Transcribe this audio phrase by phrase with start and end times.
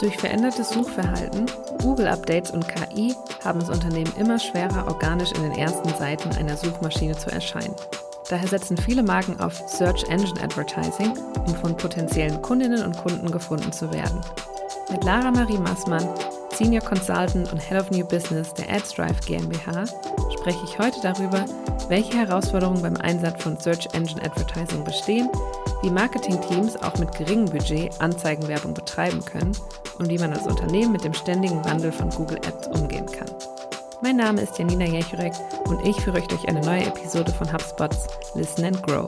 [0.00, 1.44] Durch verändertes Suchverhalten,
[1.82, 3.14] Google-Updates und KI
[3.44, 7.74] haben es Unternehmen immer schwerer, organisch in den ersten Seiten einer Suchmaschine zu erscheinen.
[8.30, 11.12] Daher setzen viele Marken auf Search Engine Advertising,
[11.46, 14.22] um von potenziellen Kundinnen und Kunden gefunden zu werden.
[14.90, 16.08] Mit Lara Marie Massmann,
[16.54, 19.84] Senior Consultant und Head of New Business der AdsDrive GmbH,
[20.40, 21.44] spreche ich heute darüber,
[21.88, 25.28] welche Herausforderungen beim Einsatz von Search Engine Advertising bestehen,
[25.82, 29.52] wie Marketingteams auch mit geringem Budget Anzeigenwerbung betreiben können
[29.98, 33.28] und wie man als Unternehmen mit dem ständigen Wandel von Google Ads umgehen kann.
[34.02, 35.34] Mein Name ist Janina Jechurek
[35.68, 39.06] und ich führe euch durch eine neue Episode von HubSpots Listen and Grow.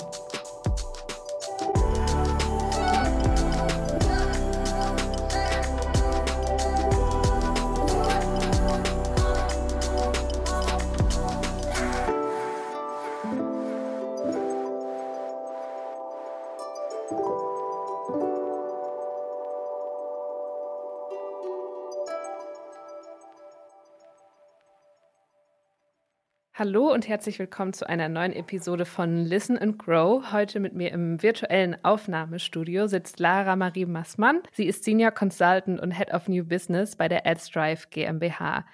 [26.64, 30.30] Hallo und herzlich willkommen zu einer neuen Episode von Listen and Grow.
[30.30, 34.42] Heute mit mir im virtuellen Aufnahmestudio sitzt Lara Marie Massmann.
[34.52, 38.64] Sie ist Senior Consultant und Head of New Business bei der AdsDrive GmbH.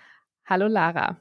[0.44, 1.16] Hallo Lara.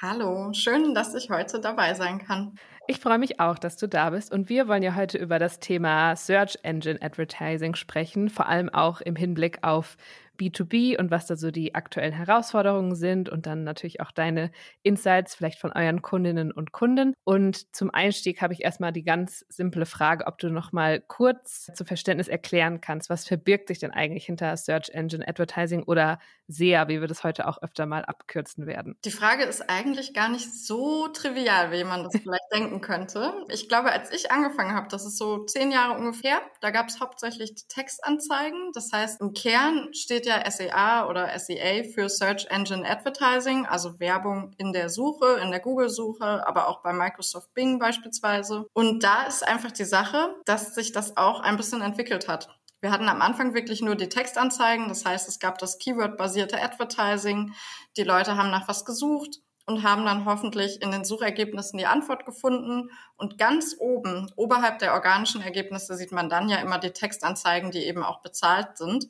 [0.00, 2.54] Hallo, schön, dass ich heute dabei sein kann.
[2.86, 5.58] Ich freue mich auch, dass du da bist und wir wollen ja heute über das
[5.58, 9.96] Thema Search Engine Advertising sprechen, vor allem auch im Hinblick auf
[10.38, 14.50] B2B und was da so die aktuellen Herausforderungen sind und dann natürlich auch deine
[14.82, 17.14] Insights vielleicht von euren Kundinnen und Kunden.
[17.24, 21.70] Und zum Einstieg habe ich erstmal die ganz simple Frage, ob du noch mal kurz
[21.74, 26.88] zu Verständnis erklären kannst, was verbirgt sich denn eigentlich hinter Search Engine Advertising oder SEA,
[26.88, 28.96] wie wir das heute auch öfter mal abkürzen werden?
[29.04, 33.32] Die Frage ist eigentlich gar nicht so trivial, wie man das vielleicht denken könnte.
[33.48, 37.00] Ich glaube, als ich angefangen habe, das ist so zehn Jahre ungefähr, da gab es
[37.00, 38.72] hauptsächlich Textanzeigen.
[38.72, 44.52] Das heißt, im Kern steht ja SEA oder SEA für Search Engine Advertising, also Werbung
[44.56, 48.66] in der Suche, in der Google-Suche, aber auch bei Microsoft Bing beispielsweise.
[48.72, 52.57] Und da ist einfach die Sache, dass sich das auch ein bisschen entwickelt hat.
[52.80, 57.54] Wir hatten am Anfang wirklich nur die Textanzeigen, das heißt, es gab das Keyword-basierte Advertising.
[57.96, 62.24] Die Leute haben nach was gesucht und haben dann hoffentlich in den Suchergebnissen die Antwort
[62.24, 62.90] gefunden.
[63.16, 67.84] Und ganz oben, oberhalb der organischen Ergebnisse, sieht man dann ja immer die Textanzeigen, die
[67.84, 69.06] eben auch bezahlt sind.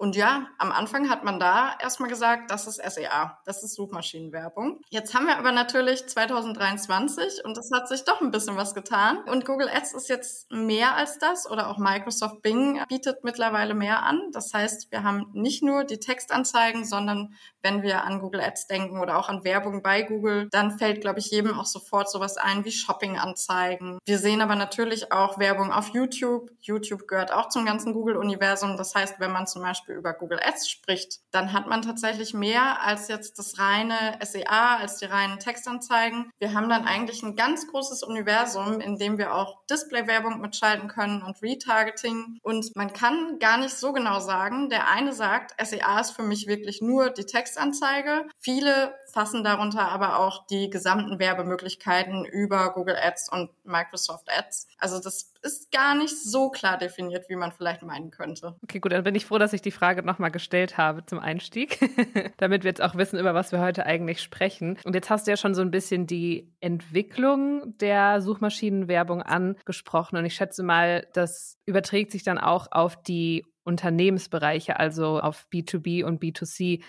[0.00, 4.80] Und ja, am Anfang hat man da erstmal gesagt, das ist SEA, das ist Suchmaschinenwerbung.
[4.88, 9.18] Jetzt haben wir aber natürlich 2023 und es hat sich doch ein bisschen was getan.
[9.24, 14.02] Und Google Ads ist jetzt mehr als das oder auch Microsoft Bing bietet mittlerweile mehr
[14.02, 14.22] an.
[14.32, 19.00] Das heißt, wir haben nicht nur die Textanzeigen, sondern wenn wir an Google Ads denken
[19.00, 22.64] oder auch an Werbung bei Google, dann fällt, glaube ich, jedem auch sofort sowas ein
[22.64, 23.98] wie Shopping-Anzeigen.
[24.06, 26.50] Wir sehen aber natürlich auch Werbung auf YouTube.
[26.62, 28.78] YouTube gehört auch zum ganzen Google-Universum.
[28.78, 32.34] Das heißt, wenn man zum Beispiel Beispiel über Google Ads spricht, dann hat man tatsächlich
[32.34, 36.30] mehr als jetzt das reine SEA, als die reinen Textanzeigen.
[36.38, 41.22] Wir haben dann eigentlich ein ganz großes Universum, in dem wir auch Display-Werbung mitschalten können
[41.22, 42.38] und Retargeting.
[42.42, 44.68] Und man kann gar nicht so genau sagen.
[44.68, 48.26] Der eine sagt, SEA ist für mich wirklich nur die Textanzeige.
[48.38, 54.68] Viele fassen darunter aber auch die gesamten Werbemöglichkeiten über Google Ads und Microsoft Ads.
[54.78, 58.56] Also das ist gar nicht so klar definiert, wie man vielleicht meinen könnte.
[58.62, 61.78] Okay, gut, dann bin ich froh, dass ich die Frage nochmal gestellt habe zum Einstieg,
[62.36, 64.78] damit wir jetzt auch wissen, über was wir heute eigentlich sprechen.
[64.84, 70.18] Und jetzt hast du ja schon so ein bisschen die Entwicklung der Suchmaschinenwerbung angesprochen.
[70.18, 76.04] Und ich schätze mal, das überträgt sich dann auch auf die Unternehmensbereiche, also auf B2B
[76.04, 76.82] und B2C.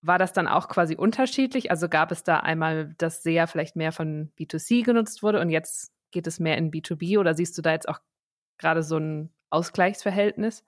[0.00, 1.72] War das dann auch quasi unterschiedlich?
[1.72, 5.92] Also gab es da einmal, dass sehr vielleicht mehr von B2C genutzt wurde und jetzt
[6.12, 7.98] geht es mehr in B2B oder siehst du da jetzt auch
[8.56, 10.64] gerade so ein Ausgleichsverhältnis?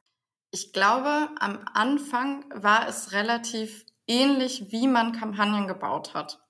[0.54, 6.40] Ich glaube, am Anfang war es relativ ähnlich, wie man Kampagnen gebaut hat.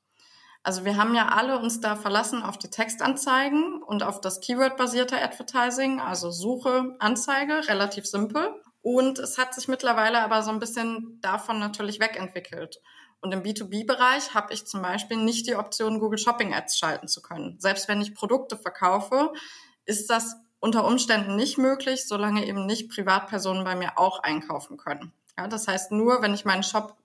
[0.65, 5.23] Also wir haben ja alle uns da verlassen auf die Textanzeigen und auf das Keyword-basierte
[5.23, 8.61] Advertising, also Suche, Anzeige, relativ simpel.
[8.81, 12.81] Und es hat sich mittlerweile aber so ein bisschen davon natürlich wegentwickelt.
[13.21, 17.23] Und im B2B-Bereich habe ich zum Beispiel nicht die Option, Google Shopping Ads schalten zu
[17.23, 17.61] können.
[17.61, 19.33] Selbst wenn ich Produkte verkaufe,
[19.85, 25.13] ist das unter Umständen nicht möglich, solange eben nicht Privatpersonen bei mir auch einkaufen können.
[25.37, 26.97] Ja, das heißt, nur wenn ich meinen Shop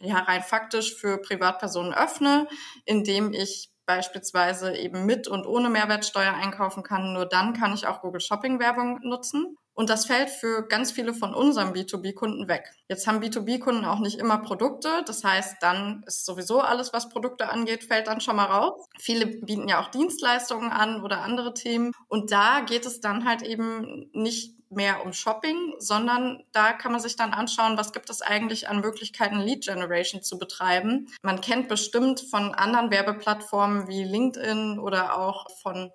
[0.00, 2.46] ja rein faktisch für Privatpersonen öffne,
[2.84, 8.02] indem ich beispielsweise eben mit und ohne Mehrwertsteuer einkaufen kann, nur dann kann ich auch
[8.02, 9.56] Google Shopping Werbung nutzen.
[9.78, 12.72] Und das fällt für ganz viele von unseren B2B-Kunden weg.
[12.88, 15.04] Jetzt haben B2B-Kunden auch nicht immer Produkte.
[15.06, 18.88] Das heißt, dann ist sowieso alles, was Produkte angeht, fällt dann schon mal raus.
[18.98, 21.92] Viele bieten ja auch Dienstleistungen an oder andere Themen.
[22.08, 27.00] Und da geht es dann halt eben nicht mehr um Shopping, sondern da kann man
[27.00, 31.06] sich dann anschauen, was gibt es eigentlich an Möglichkeiten, Lead Generation zu betreiben.
[31.22, 35.92] Man kennt bestimmt von anderen Werbeplattformen wie LinkedIn oder auch von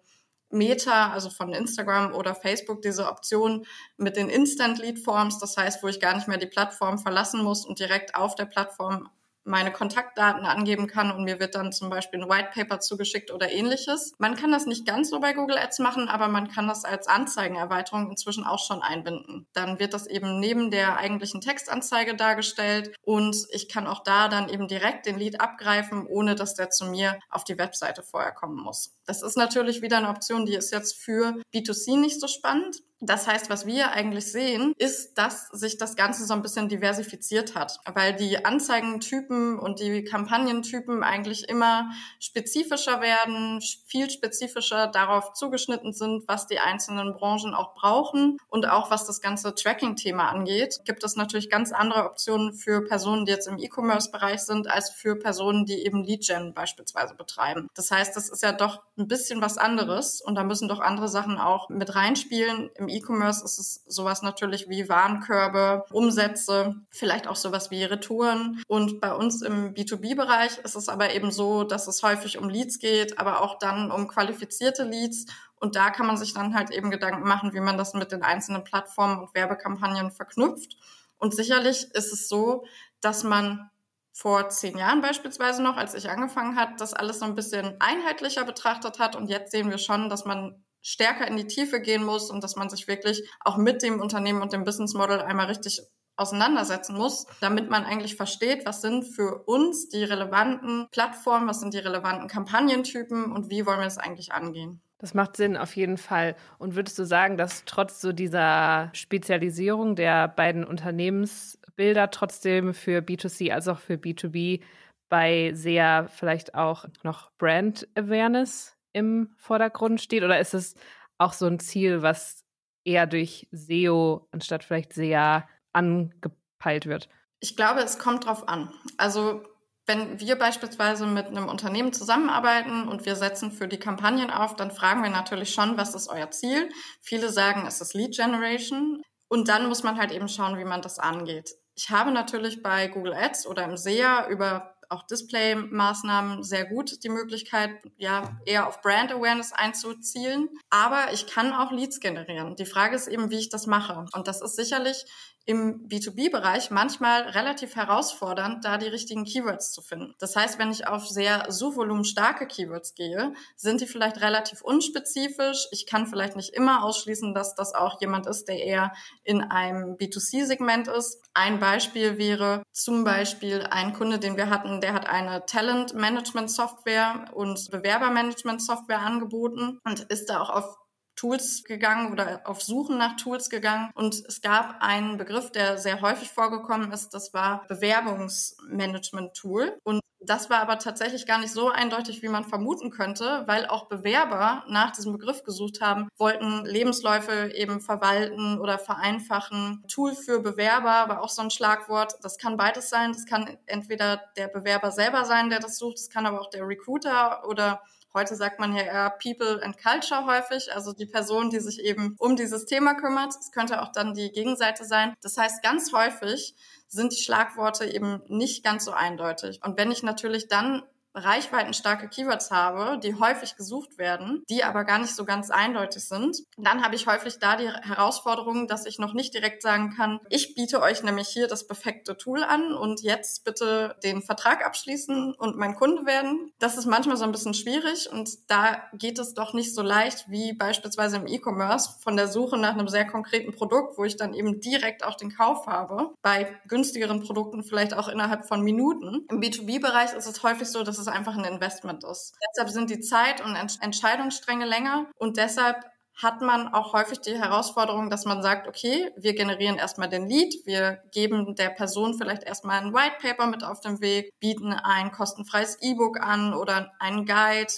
[0.54, 3.66] Meta, also von Instagram oder Facebook, diese Option
[3.98, 7.44] mit den Instant Lead Forms, das heißt, wo ich gar nicht mehr die Plattform verlassen
[7.44, 9.10] muss und direkt auf der Plattform
[9.44, 13.52] meine Kontaktdaten angeben kann und mir wird dann zum Beispiel ein White Paper zugeschickt oder
[13.52, 14.14] ähnliches.
[14.18, 17.08] Man kann das nicht ganz so bei Google Ads machen, aber man kann das als
[17.08, 19.48] Anzeigenerweiterung inzwischen auch schon einbinden.
[19.54, 24.50] Dann wird das eben neben der eigentlichen Textanzeige dargestellt und ich kann auch da dann
[24.50, 28.62] eben direkt den Lead abgreifen, ohne dass der zu mir auf die Webseite vorher kommen
[28.62, 28.96] muss.
[29.06, 32.82] Das ist natürlich wieder eine Option, die ist jetzt für B2C nicht so spannend.
[33.06, 37.54] Das heißt, was wir eigentlich sehen, ist, dass sich das Ganze so ein bisschen diversifiziert
[37.54, 45.94] hat, weil die Anzeigentypen und die Kampagnentypen eigentlich immer spezifischer werden, viel spezifischer darauf zugeschnitten
[45.94, 51.04] sind, was die einzelnen Branchen auch brauchen und auch was das ganze Tracking-Thema angeht, gibt
[51.04, 55.66] es natürlich ganz andere Optionen für Personen, die jetzt im E-Commerce-Bereich sind, als für Personen,
[55.66, 57.68] die eben Lead-Gen beispielsweise betreiben.
[57.76, 61.08] Das heißt, das ist ja doch ein bisschen was anderes und da müssen doch andere
[61.08, 62.70] Sachen auch mit reinspielen.
[62.76, 68.62] Im E-Commerce ist es sowas natürlich wie Warenkörbe, Umsätze, vielleicht auch sowas wie Retouren.
[68.68, 72.80] Und bei uns im B2B-Bereich ist es aber eben so, dass es häufig um Leads
[72.80, 75.26] geht, aber auch dann um qualifizierte Leads.
[75.56, 78.22] Und da kann man sich dann halt eben Gedanken machen, wie man das mit den
[78.22, 80.78] einzelnen Plattformen und Werbekampagnen verknüpft.
[81.18, 82.66] Und sicherlich ist es so,
[83.00, 83.70] dass man
[84.12, 88.46] vor zehn Jahren beispielsweise noch, als ich angefangen hat, das alles so ein bisschen einheitlicher
[88.46, 89.16] betrachtet hat.
[89.16, 92.56] Und jetzt sehen wir schon, dass man stärker in die Tiefe gehen muss und dass
[92.56, 95.82] man sich wirklich auch mit dem Unternehmen und dem Business Model einmal richtig
[96.16, 101.74] auseinandersetzen muss, damit man eigentlich versteht, was sind für uns die relevanten Plattformen, was sind
[101.74, 104.82] die relevanten Kampagnentypen und wie wollen wir es eigentlich angehen.
[105.00, 106.36] Das macht Sinn auf jeden Fall.
[106.60, 113.52] Und würdest du sagen, dass trotz so dieser Spezialisierung der beiden Unternehmensbilder trotzdem für B2C
[113.52, 114.62] als auch für B2B
[115.10, 120.24] bei sehr vielleicht auch noch Brand Awareness im Vordergrund steht?
[120.24, 120.76] Oder ist es
[121.18, 122.46] auch so ein Ziel, was
[122.86, 127.10] eher durch SEO anstatt vielleicht sehr angepeilt wird?
[127.40, 128.74] Ich glaube, es kommt drauf an.
[128.98, 129.44] Also
[129.86, 134.72] wenn wir beispielsweise mit einem Unternehmen zusammenarbeiten und wir setzen für die Kampagnen auf, dann
[134.72, 136.70] fragen wir natürlich schon, was ist euer Ziel?
[137.02, 139.02] Viele sagen, es ist Lead Generation.
[139.28, 141.50] Und dann muss man halt eben schauen, wie man das angeht.
[141.76, 147.10] Ich habe natürlich bei Google Ads oder im SEA über auch Display-Maßnahmen sehr gut die
[147.10, 150.50] Möglichkeit, ja, eher auf Brand Awareness einzuzielen.
[150.70, 152.56] Aber ich kann auch Leads generieren.
[152.56, 154.06] Die Frage ist eben, wie ich das mache.
[154.14, 155.06] Und das ist sicherlich
[155.46, 160.16] im B2B-Bereich manchmal relativ herausfordernd, da die richtigen Keywords zu finden.
[160.20, 165.68] Das heißt, wenn ich auf sehr suchvolumenstarke Keywords gehe, sind die vielleicht relativ unspezifisch.
[165.72, 168.94] Ich kann vielleicht nicht immer ausschließen, dass das auch jemand ist, der eher
[169.24, 171.22] in einem B2C-Segment ist.
[171.34, 177.70] Ein Beispiel wäre zum Beispiel ein Kunde, den wir hatten, der hat eine Talent-Management-Software und
[177.70, 180.78] Bewerber-Management-Software angeboten und ist da auch auf
[181.24, 183.92] Tools gegangen oder auf Suchen nach Tools gegangen.
[183.96, 189.78] Und es gab einen Begriff, der sehr häufig vorgekommen ist, das war Bewerbungsmanagement-Tool.
[189.84, 193.88] Und das war aber tatsächlich gar nicht so eindeutig, wie man vermuten könnte, weil auch
[193.88, 199.82] Bewerber nach diesem Begriff gesucht haben, wollten Lebensläufe eben verwalten oder vereinfachen.
[199.88, 202.16] Tool für Bewerber war auch so ein Schlagwort.
[202.22, 203.14] Das kann beides sein.
[203.14, 206.00] Das kann entweder der Bewerber selber sein, der das sucht.
[206.00, 207.82] Das kann aber auch der Recruiter oder
[208.16, 212.16] Heute sagt man ja eher People and Culture häufig, also die Person, die sich eben
[212.20, 213.34] um dieses Thema kümmert.
[213.40, 215.16] Es könnte auch dann die Gegenseite sein.
[215.22, 216.56] Das heißt, ganz häufig
[216.88, 219.60] sind die Schlagworte eben nicht ganz so eindeutig.
[219.64, 220.84] Und wenn ich natürlich dann
[221.16, 226.38] reichweitenstarke Keywords habe, die häufig gesucht werden, die aber gar nicht so ganz eindeutig sind,
[226.58, 230.56] dann habe ich häufig da die Herausforderung, dass ich noch nicht direkt sagen kann, ich
[230.56, 235.58] biete euch nämlich hier das perfekte Tool an und jetzt bitte den Vertrag abschließen und
[235.58, 236.52] mein Kunde werden.
[236.60, 240.30] Das ist manchmal so ein bisschen schwierig und da geht es doch nicht so leicht
[240.30, 244.34] wie beispielsweise im E-Commerce von der Suche nach einem sehr konkreten Produkt, wo ich dann
[244.34, 246.14] eben direkt auch den Kauf habe.
[246.22, 249.26] Bei günstigeren Produkten vielleicht auch innerhalb von Minuten.
[249.30, 252.34] Im B2B-Bereich ist es häufig so, dass es einfach ein Investment ist.
[252.52, 255.78] Deshalb sind die Zeit- und Entscheidungsstränge länger und deshalb
[256.16, 260.54] hat man auch häufig die Herausforderung, dass man sagt, okay, wir generieren erstmal den Lead,
[260.66, 265.12] wir geben der Person vielleicht erstmal ein White Paper mit auf den Weg, bieten ein
[265.12, 267.74] kostenfreies E-Book an oder einen Guide,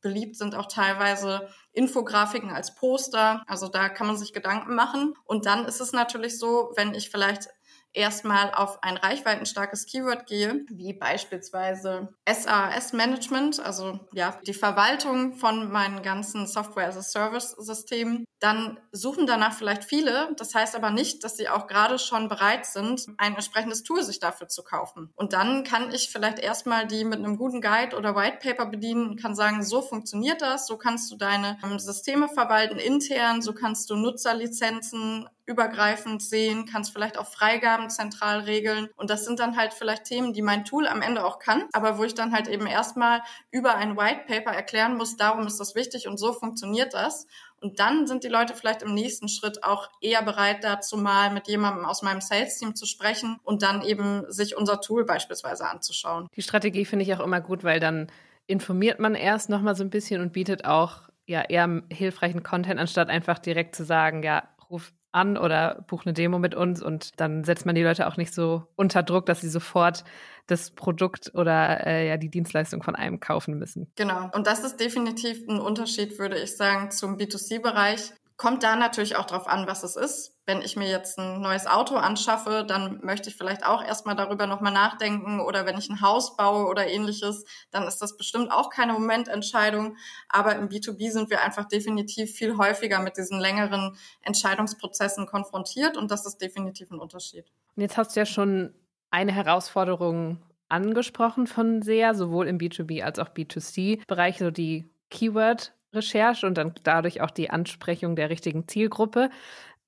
[0.00, 3.42] beliebt sind auch teilweise Infografiken als Poster.
[3.46, 5.14] Also da kann man sich Gedanken machen.
[5.24, 7.48] Und dann ist es natürlich so, wenn ich vielleicht
[7.98, 16.02] erstmal auf ein reichweitenstarkes Keyword gehe, wie beispielsweise SAS-Management, also ja, die Verwaltung von meinen
[16.02, 20.32] ganzen Software-as-a-Service-Systemen, dann suchen danach vielleicht viele.
[20.36, 24.20] Das heißt aber nicht, dass sie auch gerade schon bereit sind, ein entsprechendes Tool sich
[24.20, 25.10] dafür zu kaufen.
[25.16, 29.08] Und dann kann ich vielleicht erstmal die mit einem guten Guide oder White Paper bedienen
[29.08, 33.52] und kann sagen, so funktioniert das, so kannst du deine ähm, Systeme verwalten intern, so
[33.52, 38.88] kannst du Nutzerlizenzen übergreifend sehen, kannst vielleicht auch Freigaben zentral regeln.
[38.96, 41.96] Und das sind dann halt vielleicht Themen, die mein Tool am Ende auch kann, aber
[41.96, 45.74] wo ich dann halt eben erstmal über ein White Paper erklären muss, darum ist das
[45.74, 47.26] wichtig und so funktioniert das.
[47.60, 51.48] Und dann sind die Leute vielleicht im nächsten Schritt auch eher bereit dazu mal mit
[51.48, 56.28] jemandem aus meinem Sales-Team zu sprechen und dann eben sich unser Tool beispielsweise anzuschauen.
[56.36, 58.12] Die Strategie finde ich auch immer gut, weil dann
[58.46, 63.08] informiert man erst nochmal so ein bisschen und bietet auch ja eher hilfreichen Content, anstatt
[63.08, 67.44] einfach direkt zu sagen, ja, ruf an oder buch eine Demo mit uns und dann
[67.44, 70.04] setzt man die Leute auch nicht so unter Druck, dass sie sofort
[70.46, 73.90] das Produkt oder äh, ja die Dienstleistung von einem kaufen müssen.
[73.96, 74.30] Genau.
[74.34, 78.12] Und das ist definitiv ein Unterschied, würde ich sagen, zum B2C-Bereich.
[78.38, 80.32] Kommt da natürlich auch drauf an, was es ist.
[80.46, 84.46] Wenn ich mir jetzt ein neues Auto anschaffe, dann möchte ich vielleicht auch erstmal darüber
[84.46, 85.40] nochmal nachdenken.
[85.40, 89.96] Oder wenn ich ein Haus baue oder ähnliches, dann ist das bestimmt auch keine Momententscheidung.
[90.28, 95.96] Aber im B2B sind wir einfach definitiv viel häufiger mit diesen längeren Entscheidungsprozessen konfrontiert.
[95.96, 97.46] Und das ist definitiv ein Unterschied.
[97.74, 98.72] Und jetzt hast du ja schon
[99.10, 106.46] eine Herausforderung angesprochen von SEA, sowohl im B2B als auch B2C-Bereich, so die Keyword Recherche
[106.46, 109.30] und dann dadurch auch die Ansprechung der richtigen Zielgruppe.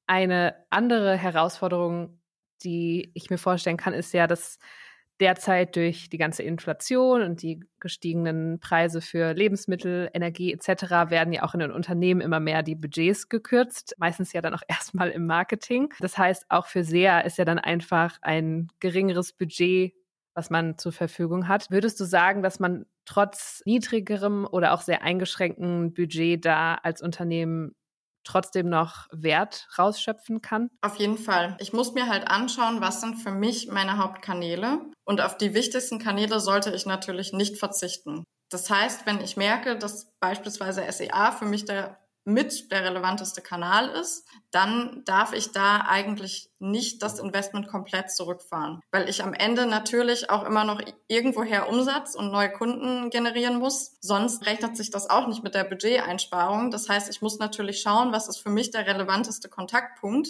[0.06, 2.20] Eine andere Herausforderung,
[2.62, 4.58] die ich mir vorstellen kann, ist ja, dass
[5.20, 11.10] derzeit durch die ganze Inflation und die gestiegenen Preise für Lebensmittel, Energie etc.
[11.10, 14.62] werden ja auch in den Unternehmen immer mehr die Budgets gekürzt, meistens ja dann auch
[14.68, 15.92] erstmal im Marketing.
[16.00, 19.94] Das heißt, auch für SEA ist ja dann einfach ein geringeres Budget
[20.40, 21.70] was man zur Verfügung hat.
[21.70, 27.74] Würdest du sagen, dass man trotz niedrigerem oder auch sehr eingeschränkten Budget da als Unternehmen
[28.24, 30.70] trotzdem noch Wert rausschöpfen kann?
[30.80, 31.58] Auf jeden Fall.
[31.60, 34.80] Ich muss mir halt anschauen, was sind für mich meine Hauptkanäle.
[35.04, 38.24] Und auf die wichtigsten Kanäle sollte ich natürlich nicht verzichten.
[38.50, 43.88] Das heißt, wenn ich merke, dass beispielsweise SEA für mich der mit der relevanteste Kanal
[43.88, 49.66] ist, dann darf ich da eigentlich nicht das Investment komplett zurückfahren, weil ich am Ende
[49.66, 53.96] natürlich auch immer noch irgendwoher Umsatz und neue Kunden generieren muss.
[54.00, 56.70] Sonst rechnet sich das auch nicht mit der Budgeteinsparung.
[56.70, 60.28] Das heißt, ich muss natürlich schauen, was ist für mich der relevanteste Kontaktpunkt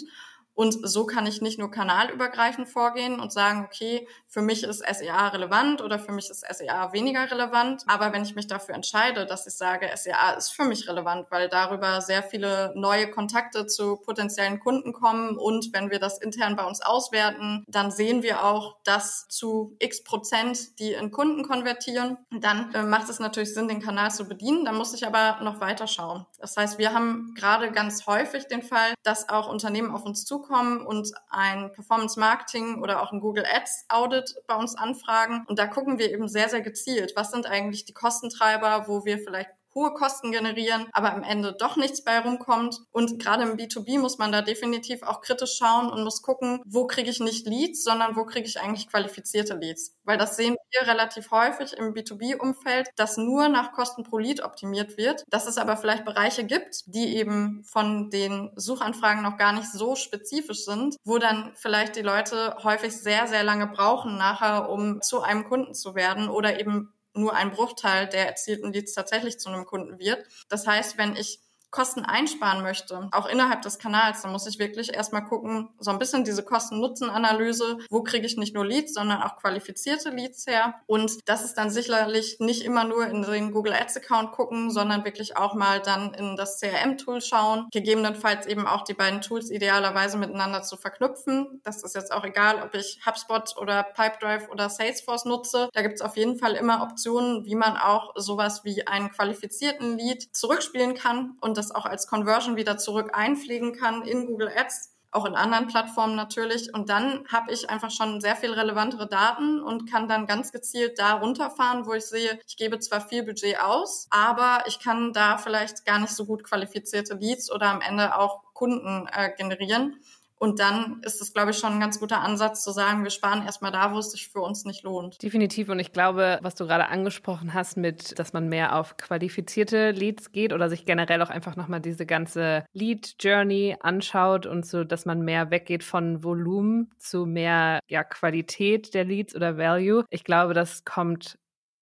[0.53, 5.29] und so kann ich nicht nur kanalübergreifend vorgehen und sagen, okay, für mich ist SEA
[5.29, 7.83] relevant oder für mich ist SEA weniger relevant.
[7.87, 11.47] Aber wenn ich mich dafür entscheide, dass ich sage, SEA ist für mich relevant, weil
[11.47, 16.65] darüber sehr viele neue Kontakte zu potenziellen Kunden kommen und wenn wir das intern bei
[16.65, 22.17] uns auswerten, dann sehen wir auch, dass zu x Prozent die in Kunden konvertieren.
[22.29, 24.65] Dann äh, macht es natürlich Sinn, den Kanal zu bedienen.
[24.65, 26.25] Da muss ich aber noch weiter schauen.
[26.39, 30.40] Das heißt, wir haben gerade ganz häufig den Fall, dass auch Unternehmen auf uns zukommen
[30.41, 35.45] zukommen und ein Performance Marketing oder auch ein Google Ads Audit bei uns anfragen.
[35.47, 39.19] Und da gucken wir eben sehr, sehr gezielt, was sind eigentlich die Kostentreiber, wo wir
[39.19, 42.79] vielleicht hohe Kosten generieren, aber am Ende doch nichts bei rumkommt.
[42.91, 46.87] Und gerade im B2B muss man da definitiv auch kritisch schauen und muss gucken, wo
[46.87, 49.95] kriege ich nicht Leads, sondern wo kriege ich eigentlich qualifizierte Leads.
[50.03, 54.97] Weil das sehen wir relativ häufig im B2B-Umfeld, dass nur nach Kosten pro Lead optimiert
[54.97, 59.71] wird, dass es aber vielleicht Bereiche gibt, die eben von den Suchanfragen noch gar nicht
[59.71, 65.01] so spezifisch sind, wo dann vielleicht die Leute häufig sehr, sehr lange brauchen nachher, um
[65.01, 69.49] zu einem Kunden zu werden oder eben nur ein Bruchteil der erzielten Leads tatsächlich zu
[69.49, 70.25] einem Kunden wird.
[70.49, 74.93] Das heißt, wenn ich Kosten einsparen möchte, auch innerhalb des Kanals, dann muss ich wirklich
[74.93, 79.37] erstmal gucken, so ein bisschen diese Kosten-Nutzen-Analyse, wo kriege ich nicht nur Leads, sondern auch
[79.37, 80.75] qualifizierte Leads her.
[80.85, 85.05] Und das ist dann sicherlich nicht immer nur in den Google Ads Account gucken, sondern
[85.05, 90.17] wirklich auch mal dann in das CRM-Tool schauen, gegebenenfalls eben auch die beiden Tools idealerweise
[90.17, 91.61] miteinander zu verknüpfen.
[91.63, 95.69] Das ist jetzt auch egal, ob ich HubSpot oder Pipedrive oder Salesforce nutze.
[95.71, 99.97] Da gibt es auf jeden Fall immer Optionen, wie man auch sowas wie einen qualifizierten
[99.97, 104.89] Lead zurückspielen kann und das auch als Conversion wieder zurück einpflegen kann in Google Ads,
[105.11, 106.73] auch in anderen Plattformen natürlich.
[106.73, 110.97] Und dann habe ich einfach schon sehr viel relevantere Daten und kann dann ganz gezielt
[110.97, 115.37] da runterfahren, wo ich sehe, ich gebe zwar viel Budget aus, aber ich kann da
[115.37, 119.99] vielleicht gar nicht so gut qualifizierte Leads oder am Ende auch Kunden äh, generieren.
[120.41, 123.45] Und dann ist es, glaube ich, schon ein ganz guter Ansatz zu sagen, wir sparen
[123.45, 125.21] erstmal da, wo es sich für uns nicht lohnt.
[125.21, 125.69] Definitiv.
[125.69, 130.31] Und ich glaube, was du gerade angesprochen hast mit, dass man mehr auf qualifizierte Leads
[130.31, 135.21] geht oder sich generell auch einfach nochmal diese ganze Lead-Journey anschaut und so, dass man
[135.21, 140.05] mehr weggeht von Volumen zu mehr ja, Qualität der Leads oder Value.
[140.09, 141.37] Ich glaube, das kommt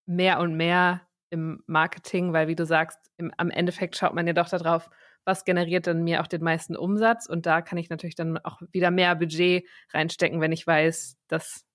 [0.06, 1.00] mehr und mehr
[1.30, 4.90] im Marketing, weil wie du sagst, im, am Endeffekt schaut man ja doch darauf,
[5.30, 8.62] was generiert dann mir auch den meisten Umsatz und da kann ich natürlich dann auch
[8.72, 11.66] wieder mehr Budget reinstecken, wenn ich weiß, das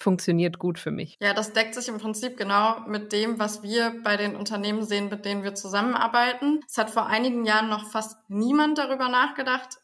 [0.00, 1.16] funktioniert gut für mich.
[1.20, 5.08] Ja, das deckt sich im Prinzip genau mit dem, was wir bei den Unternehmen sehen,
[5.08, 6.60] mit denen wir zusammenarbeiten.
[6.68, 9.78] Es hat vor einigen Jahren noch fast niemand darüber nachgedacht,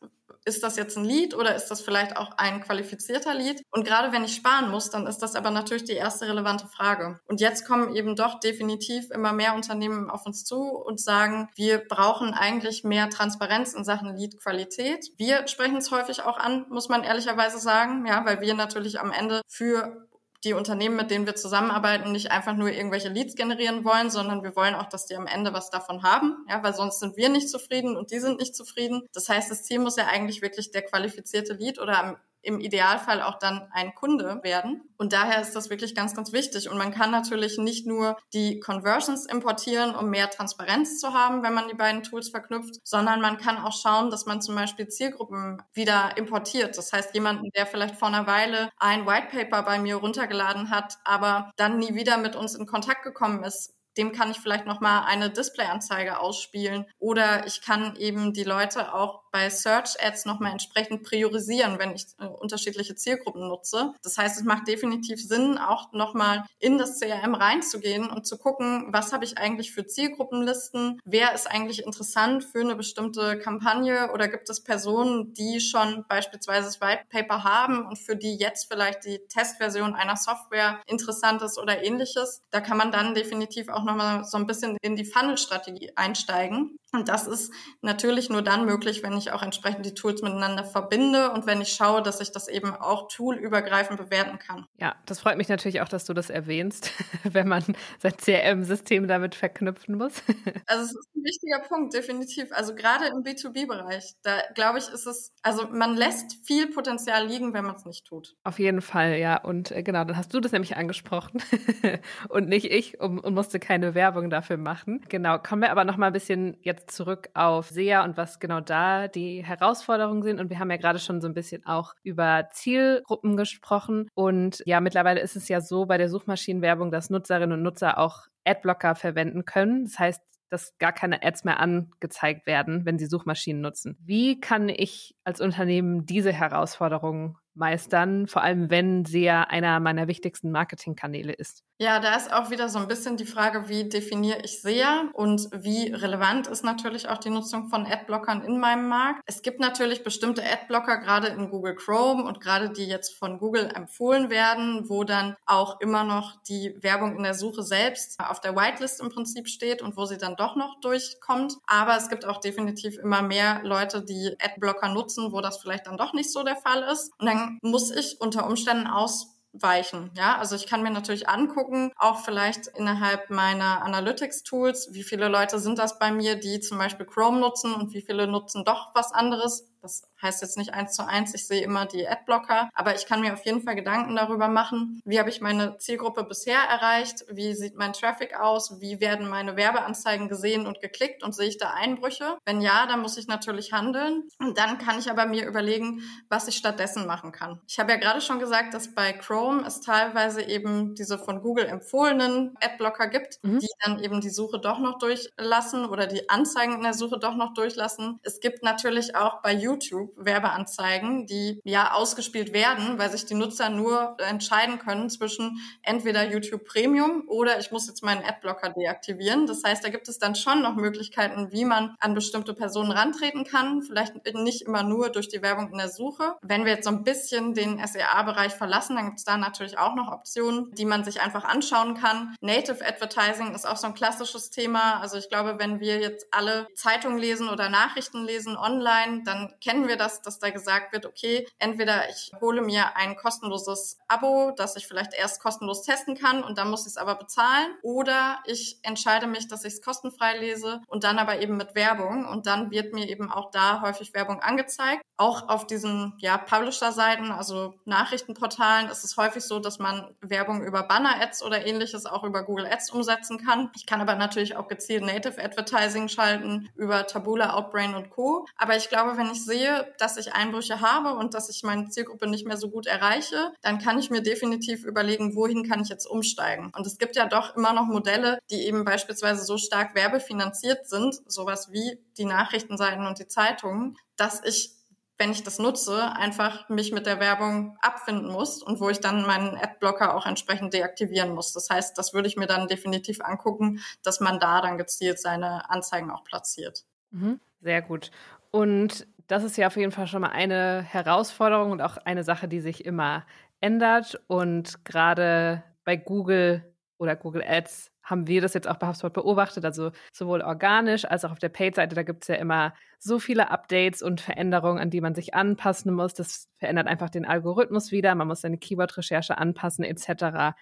[0.45, 3.63] ist das jetzt ein Lead oder ist das vielleicht auch ein qualifizierter Lead?
[3.71, 7.21] Und gerade wenn ich sparen muss, dann ist das aber natürlich die erste relevante Frage.
[7.27, 11.79] Und jetzt kommen eben doch definitiv immer mehr Unternehmen auf uns zu und sagen, wir
[11.79, 15.11] brauchen eigentlich mehr Transparenz in Sachen Lead-Qualität.
[15.17, 19.13] Wir sprechen es häufig auch an, muss man ehrlicherweise sagen, ja, weil wir natürlich am
[19.13, 20.07] Ende für
[20.45, 24.55] die Unternehmen, mit denen wir zusammenarbeiten, nicht einfach nur irgendwelche Leads generieren wollen, sondern wir
[24.57, 27.49] wollen auch, dass die am Ende was davon haben, ja, weil sonst sind wir nicht
[27.49, 29.09] zufrieden und die sind nicht zufrieden.
[29.13, 33.39] Das heißt, das Ziel muss ja eigentlich wirklich der qualifizierte Lead oder im Idealfall auch
[33.39, 34.83] dann ein Kunde werden.
[34.97, 36.71] Und daher ist das wirklich ganz, ganz wichtig.
[36.71, 41.55] Und man kann natürlich nicht nur die Conversions importieren, um mehr Transparenz zu haben, wenn
[41.55, 45.63] man die beiden Tools verknüpft, sondern man kann auch schauen, dass man zum Beispiel Zielgruppen
[45.73, 46.79] wieder importiert.
[46.79, 50.99] Das heißt, jemanden, der vielleicht vor einer Weile ein White Paper bei mir runtergeladen hat,
[51.05, 55.05] aber dann nie wieder mit uns in Kontakt gekommen ist, dem kann ich vielleicht nochmal
[55.07, 61.03] eine Displayanzeige ausspielen oder ich kann eben die Leute auch bei Search Ads nochmal entsprechend
[61.03, 63.93] priorisieren, wenn ich äh, unterschiedliche Zielgruppen nutze.
[64.05, 68.87] Das heißt, es macht definitiv Sinn, auch nochmal in das CRM reinzugehen und zu gucken,
[68.93, 74.29] was habe ich eigentlich für Zielgruppenlisten, wer ist eigentlich interessant für eine bestimmte Kampagne oder
[74.29, 79.05] gibt es Personen, die schon beispielsweise das White Paper haben und für die jetzt vielleicht
[79.05, 82.41] die Testversion einer Software interessant ist oder ähnliches.
[82.53, 87.09] Da kann man dann definitiv auch nochmal so ein bisschen in die Funnel-Strategie einsteigen und
[87.09, 91.47] das ist natürlich nur dann möglich, wenn ich auch entsprechend die Tools miteinander verbinde und
[91.47, 94.67] wenn ich schaue, dass ich das eben auch toolübergreifend bewerten kann.
[94.79, 96.93] Ja, das freut mich natürlich auch, dass du das erwähnst,
[97.25, 97.65] wenn man
[97.99, 100.23] sein CRM-System damit verknüpfen muss.
[100.67, 102.53] also es ist ein wichtiger Punkt, definitiv.
[102.53, 107.53] Also gerade im B2B-Bereich, da glaube ich, ist es, also man lässt viel Potenzial liegen,
[107.55, 108.37] wenn man es nicht tut.
[108.45, 109.37] Auf jeden Fall, ja.
[109.37, 111.43] Und äh, genau, dann hast du das nämlich angesprochen
[112.29, 115.05] und nicht ich und, und musste keine Werbung dafür machen.
[115.09, 118.61] Genau, kommen wir aber noch mal ein bisschen jetzt zurück auf SEA und was genau
[118.61, 120.41] da die Herausforderungen sind.
[120.41, 124.09] Und wir haben ja gerade schon so ein bisschen auch über Zielgruppen gesprochen.
[124.15, 128.27] Und ja, mittlerweile ist es ja so bei der Suchmaschinenwerbung, dass Nutzerinnen und Nutzer auch
[128.45, 129.85] Adblocker verwenden können.
[129.85, 133.97] Das heißt, dass gar keine Ads mehr angezeigt werden, wenn sie Suchmaschinen nutzen.
[134.01, 140.51] Wie kann ich als Unternehmen diese Herausforderungen meistern, vor allem wenn SEA einer meiner wichtigsten
[140.51, 141.63] Marketingkanäle ist?
[141.81, 145.49] Ja, da ist auch wieder so ein bisschen die Frage, wie definiere ich SEA und
[145.53, 149.23] wie relevant ist natürlich auch die Nutzung von Adblockern in meinem Markt.
[149.27, 153.71] Es gibt natürlich bestimmte Adblocker, gerade in Google Chrome und gerade die jetzt von Google
[153.75, 158.55] empfohlen werden, wo dann auch immer noch die Werbung in der Suche selbst auf der
[158.55, 161.55] Whitelist im Prinzip steht und wo sie dann doch noch durchkommt.
[161.67, 165.97] Aber es gibt auch definitiv immer mehr Leute, die Adblocker nutzen, wo das vielleicht dann
[165.97, 167.11] doch nicht so der Fall ist.
[167.19, 170.11] Und dann muss ich unter Umständen aus weichen.
[170.17, 175.59] Ja, also ich kann mir natürlich angucken, auch vielleicht innerhalb meiner Analytics-Tools, wie viele Leute
[175.59, 179.13] sind das bei mir, die zum Beispiel Chrome nutzen und wie viele nutzen doch was
[179.13, 179.71] anderes.
[179.85, 183.21] Das heißt jetzt nicht eins zu eins, ich sehe immer die Adblocker, aber ich kann
[183.21, 187.53] mir auf jeden Fall Gedanken darüber machen, wie habe ich meine Zielgruppe bisher erreicht, wie
[187.53, 191.75] sieht mein Traffic aus, wie werden meine Werbeanzeigen gesehen und geklickt und sehe ich da
[191.75, 192.39] Einbrüche?
[192.47, 196.49] Wenn ja, dann muss ich natürlich handeln und dann kann ich aber mir überlegen, was
[196.49, 197.61] ich stattdessen machen kann.
[197.69, 201.67] Ich habe ja gerade schon gesagt, dass bei Chrome es teilweise eben diese von Google
[201.67, 203.59] empfohlenen Adblocker gibt, mhm.
[203.59, 207.37] die dann eben die Suche doch noch durchlassen oder die Anzeigen in der Suche doch
[207.37, 208.19] noch durchlassen.
[208.23, 213.35] Es gibt natürlich auch bei YouTube YouTube Werbeanzeigen, die ja ausgespielt werden, weil sich die
[213.35, 219.47] Nutzer nur entscheiden können zwischen entweder YouTube Premium oder ich muss jetzt meinen Adblocker deaktivieren.
[219.47, 223.45] Das heißt, da gibt es dann schon noch Möglichkeiten, wie man an bestimmte Personen rantreten
[223.45, 223.83] kann.
[223.83, 226.37] Vielleicht nicht immer nur durch die Werbung in der Suche.
[226.43, 229.95] Wenn wir jetzt so ein bisschen den SEA-Bereich verlassen, dann gibt es da natürlich auch
[229.95, 232.37] noch Optionen, die man sich einfach anschauen kann.
[232.41, 235.01] Native Advertising ist auch so ein klassisches Thema.
[235.01, 239.89] Also ich glaube, wenn wir jetzt alle Zeitungen lesen oder Nachrichten lesen online, dann kennen
[239.89, 244.77] wir das, dass da gesagt wird, okay, entweder ich hole mir ein kostenloses Abo, das
[244.77, 248.79] ich vielleicht erst kostenlos testen kann und dann muss ich es aber bezahlen, oder ich
[248.83, 252.71] entscheide mich, dass ich es kostenfrei lese und dann aber eben mit Werbung und dann
[252.71, 255.03] wird mir eben auch da häufig Werbung angezeigt.
[255.17, 260.83] Auch auf diesen ja, Publisher-Seiten, also Nachrichtenportalen, ist es häufig so, dass man Werbung über
[260.83, 263.71] Banner-Ads oder ähnliches auch über Google Ads umsetzen kann.
[263.75, 268.47] Ich kann aber natürlich auch gezielt Native Advertising schalten über Tabula, Outbrain und Co.
[268.57, 272.27] Aber ich glaube, wenn ich sehe, dass ich Einbrüche habe und dass ich meine Zielgruppe
[272.27, 276.07] nicht mehr so gut erreiche, dann kann ich mir definitiv überlegen, wohin kann ich jetzt
[276.07, 276.71] umsteigen.
[276.77, 281.21] Und es gibt ja doch immer noch Modelle, die eben beispielsweise so stark werbefinanziert sind,
[281.27, 284.71] sowas wie die Nachrichtenseiten und die Zeitungen, dass ich
[285.17, 289.27] wenn ich das nutze, einfach mich mit der Werbung abfinden muss und wo ich dann
[289.27, 291.53] meinen Adblocker auch entsprechend deaktivieren muss.
[291.53, 295.71] Das heißt, das würde ich mir dann definitiv angucken, dass man da dann gezielt seine
[295.71, 296.85] Anzeigen auch platziert.
[297.11, 298.11] Mhm, sehr gut.
[298.51, 302.49] Und das ist ja auf jeden Fall schon mal eine Herausforderung und auch eine Sache,
[302.49, 303.25] die sich immer
[303.61, 304.21] ändert.
[304.27, 309.65] Und gerade bei Google oder Google Ads haben wir das jetzt auch bei HubSpot beobachtet,
[309.65, 311.95] also sowohl organisch als auch auf der Paid-Seite.
[311.95, 315.93] Da gibt es ja immer so viele Updates und Veränderungen, an die man sich anpassen
[315.93, 316.15] muss.
[316.15, 318.15] Das verändert einfach den Algorithmus wieder.
[318.15, 320.55] Man muss seine Keyword-Recherche anpassen etc.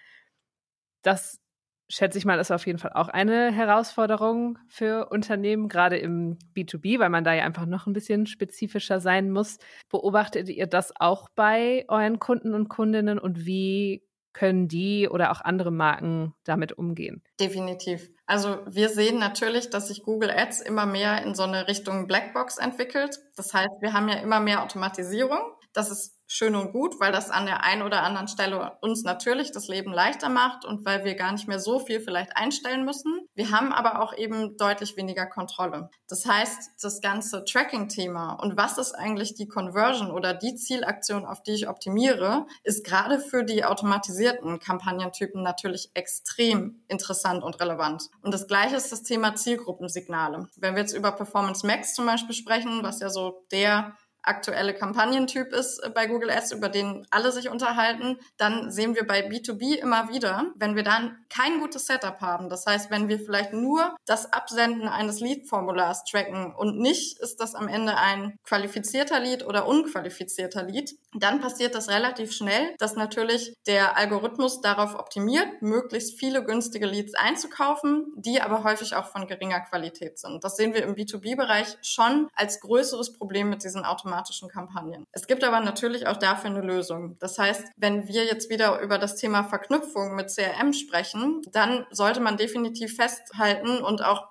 [1.01, 1.41] Das
[1.89, 6.99] schätze ich mal, ist auf jeden Fall auch eine Herausforderung für Unternehmen, gerade im B2B,
[6.99, 9.59] weil man da ja einfach noch ein bisschen spezifischer sein muss.
[9.89, 14.01] Beobachtet ihr das auch bei euren Kunden und Kundinnen und wie
[14.33, 17.23] können die oder auch andere Marken damit umgehen?
[17.39, 18.09] Definitiv.
[18.25, 22.57] Also wir sehen natürlich, dass sich Google Ads immer mehr in so eine Richtung Blackbox
[22.57, 23.19] entwickelt.
[23.35, 25.39] Das heißt, wir haben ja immer mehr Automatisierung.
[25.73, 29.51] Das ist schön und gut, weil das an der einen oder anderen Stelle uns natürlich
[29.51, 33.27] das Leben leichter macht und weil wir gar nicht mehr so viel vielleicht einstellen müssen.
[33.35, 35.89] Wir haben aber auch eben deutlich weniger Kontrolle.
[36.07, 41.43] Das heißt, das ganze Tracking-Thema und was ist eigentlich die Conversion oder die Zielaktion, auf
[41.43, 48.09] die ich optimiere, ist gerade für die automatisierten Kampagnentypen natürlich extrem interessant und relevant.
[48.21, 50.47] Und das gleiche ist das Thema Zielgruppensignale.
[50.57, 55.53] Wenn wir jetzt über Performance Max zum Beispiel sprechen, was ja so der aktuelle Kampagnentyp
[55.53, 59.75] ist äh, bei Google Ads, über den alle sich unterhalten, dann sehen wir bei B2B
[59.75, 62.49] immer wieder, wenn wir dann kein gutes Setup haben.
[62.49, 67.55] Das heißt, wenn wir vielleicht nur das Absenden eines Lead-Formulars tracken und nicht ist das
[67.55, 73.53] am Ende ein qualifizierter Lead oder unqualifizierter Lead, dann passiert das relativ schnell, dass natürlich
[73.67, 79.61] der Algorithmus darauf optimiert, möglichst viele günstige Leads einzukaufen, die aber häufig auch von geringer
[79.61, 80.43] Qualität sind.
[80.43, 85.05] Das sehen wir im B2B-Bereich schon als größeres Problem mit diesen automatischen automatischen Kampagnen.
[85.11, 87.17] Es gibt aber natürlich auch dafür eine Lösung.
[87.19, 92.19] Das heißt, wenn wir jetzt wieder über das Thema Verknüpfung mit CRM sprechen, dann sollte
[92.19, 94.27] man definitiv festhalten und auch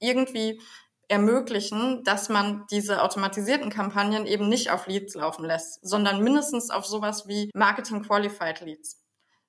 [0.00, 0.60] irgendwie
[1.08, 6.86] ermöglichen, dass man diese automatisierten Kampagnen eben nicht auf Leads laufen lässt, sondern mindestens auf
[6.86, 9.03] sowas wie Marketing Qualified Leads.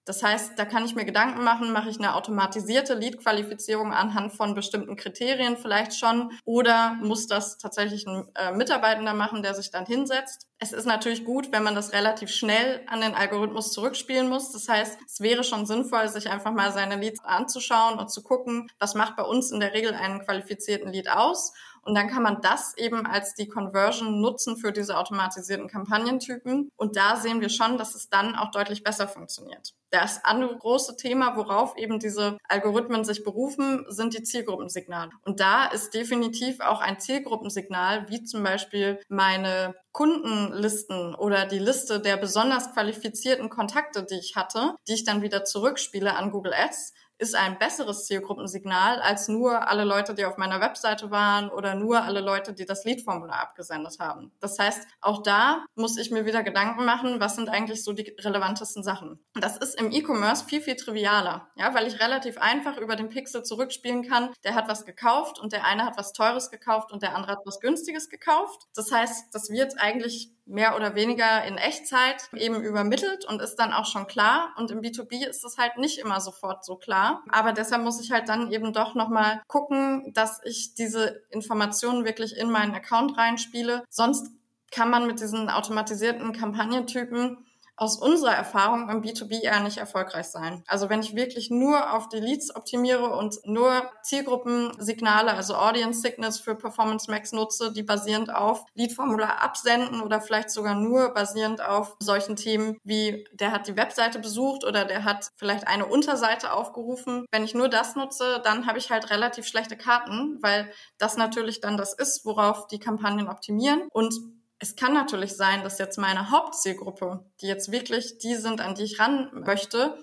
[0.06, 4.54] Das heißt, da kann ich mir Gedanken machen, mache ich eine automatisierte Lead-Qualifizierung anhand von
[4.54, 9.88] bestimmten Kriterien vielleicht schon oder muss das tatsächlich ein äh, Mitarbeitender machen, der sich dann
[9.88, 10.48] hinsetzt.
[10.60, 14.52] Es ist natürlich gut, wenn man das relativ schnell an den Algorithmus zurückspielen muss.
[14.52, 18.70] Das heißt, es wäre schon sinnvoll, sich einfach mal seine Leads anzuschauen und zu gucken,
[18.78, 21.52] was macht bei uns in der Regel einen qualifizierten Lead aus
[21.86, 26.70] und dann kann man das eben als die Conversion nutzen für diese automatisierten Kampagnentypen.
[26.76, 29.76] Und da sehen wir schon, dass es dann auch deutlich besser funktioniert.
[29.92, 35.12] Das andere große Thema, worauf eben diese Algorithmen sich berufen, sind die Zielgruppensignale.
[35.24, 42.02] Und da ist definitiv auch ein Zielgruppensignal, wie zum Beispiel meine Kundenlisten oder die Liste
[42.02, 46.94] der besonders qualifizierten Kontakte, die ich hatte, die ich dann wieder zurückspiele an Google Ads,
[47.18, 52.04] ist ein besseres Zielgruppensignal als nur alle Leute, die auf meiner Webseite waren oder nur
[52.04, 54.32] alle Leute, die das Lead-Formular abgesendet haben.
[54.40, 58.16] Das heißt, auch da muss ich mir wieder Gedanken machen, was sind eigentlich so die
[58.20, 59.20] relevantesten Sachen.
[59.34, 63.44] Das ist im E-Commerce viel, viel trivialer, ja, weil ich relativ einfach über den Pixel
[63.44, 64.30] zurückspielen kann.
[64.44, 67.46] Der hat was gekauft und der eine hat was Teures gekauft und der andere hat
[67.46, 68.64] was Günstiges gekauft.
[68.76, 73.74] Das heißt, das wird eigentlich mehr oder weniger in Echtzeit eben übermittelt und ist dann
[73.74, 74.54] auch schon klar.
[74.58, 77.24] Und im B2B ist es halt nicht immer sofort so klar.
[77.30, 82.38] Aber deshalb muss ich halt dann eben doch nochmal gucken, dass ich diese Informationen wirklich
[82.38, 83.84] in meinen Account reinspiele.
[83.90, 84.32] Sonst
[84.72, 87.46] kann man mit diesen automatisierten Kampagnentypen
[87.78, 90.64] aus unserer Erfahrung im B2B eher nicht erfolgreich sein.
[90.68, 96.40] Also wenn ich wirklich nur auf die Leads optimiere und nur Zielgruppensignale, also Audience Signals
[96.40, 101.96] für Performance Max nutze, die basierend auf Lead-Formular absenden oder vielleicht sogar nur basierend auf
[102.00, 107.26] solchen Themen wie der hat die Webseite besucht oder der hat vielleicht eine Unterseite aufgerufen.
[107.32, 111.62] Wenn ich nur das nutze, dann habe ich halt relativ schlechte Karten, weil das natürlich
[111.62, 113.88] dann das ist, worauf die Kampagnen optimieren.
[113.92, 114.14] Und
[114.60, 118.84] es kann natürlich sein, dass jetzt meine Hauptzielgruppe, die jetzt wirklich die sind, an die
[118.84, 119.98] ich ran möchte,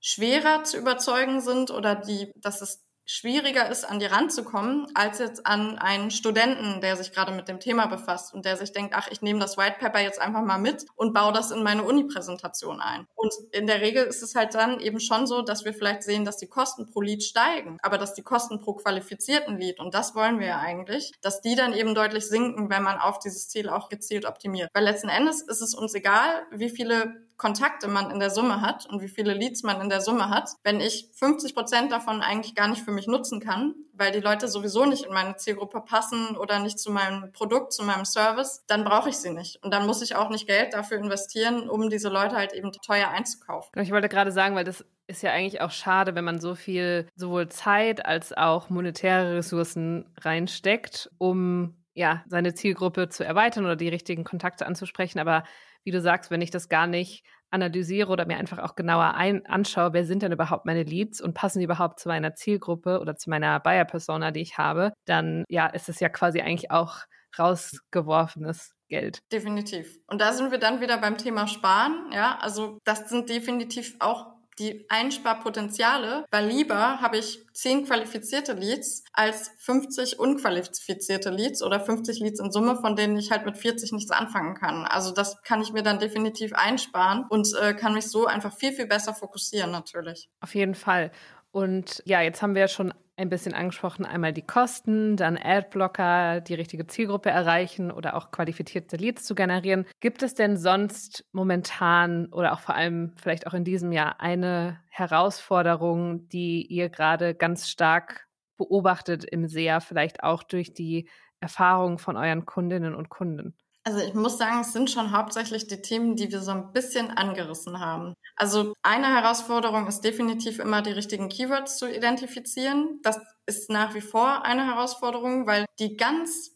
[0.00, 5.46] schwerer zu überzeugen sind oder die, dass es schwieriger ist, an die ranzukommen, als jetzt
[5.46, 9.08] an einen Studenten, der sich gerade mit dem Thema befasst und der sich denkt, ach,
[9.10, 12.80] ich nehme das White Paper jetzt einfach mal mit und baue das in meine Uni-Präsentation
[12.80, 13.06] ein.
[13.14, 16.24] Und in der Regel ist es halt dann eben schon so, dass wir vielleicht sehen,
[16.24, 20.14] dass die Kosten pro Lead steigen, aber dass die Kosten pro qualifizierten Lead, und das
[20.14, 23.68] wollen wir ja eigentlich, dass die dann eben deutlich sinken, wenn man auf dieses Ziel
[23.68, 24.70] auch gezielt optimiert.
[24.72, 28.86] Weil letzten Endes ist es uns egal, wie viele Kontakte man in der Summe hat
[28.86, 32.54] und wie viele Leads man in der Summe hat, wenn ich 50 Prozent davon eigentlich
[32.54, 36.36] gar nicht für mich nutzen kann, weil die Leute sowieso nicht in meine Zielgruppe passen
[36.36, 39.60] oder nicht zu meinem Produkt, zu meinem Service, dann brauche ich sie nicht.
[39.64, 43.08] Und dann muss ich auch nicht Geld dafür investieren, um diese Leute halt eben teuer
[43.08, 43.72] einzukaufen.
[43.82, 47.08] Ich wollte gerade sagen, weil das ist ja eigentlich auch schade, wenn man so viel
[47.16, 53.88] sowohl Zeit als auch monetäre Ressourcen reinsteckt, um ja, seine Zielgruppe zu erweitern oder die
[53.88, 55.18] richtigen Kontakte anzusprechen.
[55.18, 55.42] Aber
[55.84, 59.44] wie du sagst, wenn ich das gar nicht analysiere oder mir einfach auch genauer ein
[59.46, 63.14] anschaue, wer sind denn überhaupt meine Leads und passen die überhaupt zu meiner Zielgruppe oder
[63.16, 67.00] zu meiner Buyer-Persona, die ich habe, dann ja, ist es ja quasi eigentlich auch
[67.38, 69.18] rausgeworfenes Geld.
[69.30, 69.98] Definitiv.
[70.06, 72.10] Und da sind wir dann wieder beim Thema Sparen.
[72.12, 79.04] Ja, also das sind definitiv auch die Einsparpotenziale, weil lieber habe ich 10 qualifizierte Leads
[79.12, 83.92] als 50 unqualifizierte Leads oder 50 Leads in Summe, von denen ich halt mit 40
[83.92, 84.84] nichts anfangen kann.
[84.86, 88.72] Also das kann ich mir dann definitiv einsparen und äh, kann mich so einfach viel,
[88.72, 90.30] viel besser fokussieren natürlich.
[90.40, 91.10] Auf jeden Fall.
[91.50, 96.40] Und ja, jetzt haben wir ja schon ein bisschen angesprochen, einmal die Kosten, dann Adblocker,
[96.40, 99.86] die richtige Zielgruppe erreichen oder auch qualifizierte Leads zu generieren.
[100.00, 104.80] Gibt es denn sonst momentan oder auch vor allem vielleicht auch in diesem Jahr eine
[104.88, 111.08] Herausforderung, die ihr gerade ganz stark beobachtet im SEA, vielleicht auch durch die
[111.40, 113.54] Erfahrung von euren Kundinnen und Kunden?
[113.84, 117.10] Also ich muss sagen, es sind schon hauptsächlich die Themen, die wir so ein bisschen
[117.10, 118.14] angerissen haben.
[118.36, 123.00] Also eine Herausforderung ist definitiv immer die richtigen Keywords zu identifizieren.
[123.02, 126.52] Das ist nach wie vor eine Herausforderung, weil die ganz